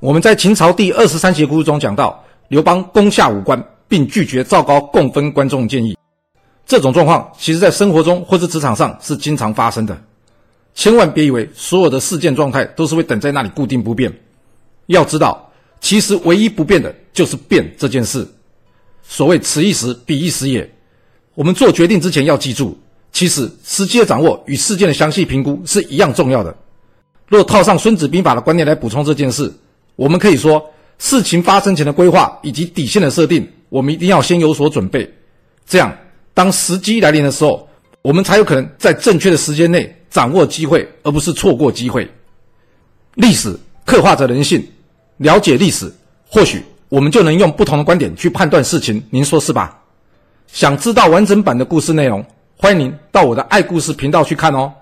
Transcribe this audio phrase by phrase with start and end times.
[0.00, 5.94] 我们在秦朝第二十三节故事中讲到，刘邦攻下武关，并拒绝赵高共分关中的建议。
[6.64, 9.94] 这种状况，其实在生活中或是职场上是经常发生的。
[10.74, 14.10] 千万别以为所有的事件状态都是会等在那里固定不变。
[14.86, 15.52] 要知道，
[15.82, 18.26] 其实唯一不变的就是变这件事。
[19.02, 20.68] 所谓此一时彼一时也。
[21.34, 22.78] 我们做决定之前要记住，
[23.12, 26.56] 其实时机的掌握与事件的详细评估是一样重要的。
[27.28, 29.52] 若套上《孙子兵法》的观念来补充这件事，
[30.00, 35.12] 我们可以说，事情发生前的规划以及底线的设定，我们一定要先有所准备。
[35.66, 35.94] 这样，
[36.32, 37.68] 当时机来临的时候，
[38.00, 42.10] 我们才有可能在正确的时间内掌握机会，而不是错过机会。
[43.16, 44.66] 历史刻画着人性，
[45.18, 45.92] 了解历史，
[46.26, 49.02] 或许我们就能用不同的观点去判断事情。
[49.10, 49.82] 您说是吧？
[50.46, 52.24] 想知道完整版的故事内容，
[52.56, 54.72] 欢迎您到我的爱故事频道去看哦。